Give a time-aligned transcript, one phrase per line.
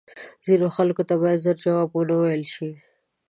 [0.45, 2.69] ځینو خلکو ته باید زر جواب وه نه ویل شې